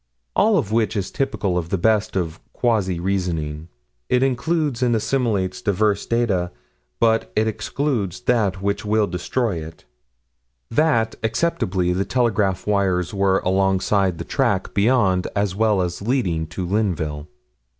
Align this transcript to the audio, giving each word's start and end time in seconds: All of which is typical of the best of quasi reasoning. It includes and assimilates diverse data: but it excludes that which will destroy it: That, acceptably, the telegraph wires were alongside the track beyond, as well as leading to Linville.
All 0.35 0.57
of 0.57 0.71
which 0.71 0.95
is 0.95 1.11
typical 1.11 1.59
of 1.59 1.69
the 1.69 1.77
best 1.77 2.15
of 2.15 2.39
quasi 2.53 2.99
reasoning. 2.99 3.67
It 4.09 4.23
includes 4.23 4.81
and 4.81 4.95
assimilates 4.95 5.61
diverse 5.61 6.07
data: 6.07 6.49
but 6.99 7.31
it 7.35 7.47
excludes 7.47 8.21
that 8.21 8.63
which 8.63 8.83
will 8.83 9.05
destroy 9.05 9.57
it: 9.63 9.85
That, 10.71 11.13
acceptably, 11.23 11.93
the 11.93 12.03
telegraph 12.03 12.65
wires 12.65 13.13
were 13.13 13.41
alongside 13.41 14.17
the 14.17 14.23
track 14.25 14.73
beyond, 14.73 15.27
as 15.35 15.55
well 15.55 15.83
as 15.83 16.01
leading 16.01 16.47
to 16.47 16.65
Linville. 16.65 17.27